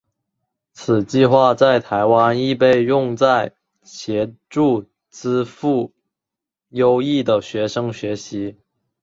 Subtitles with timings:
[0.73, 3.53] 此计画在台湾亦被用在
[3.83, 5.93] 协助资赋
[6.69, 8.57] 优异的学生学习。